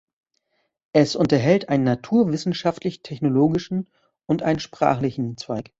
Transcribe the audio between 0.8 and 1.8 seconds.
Es unterhält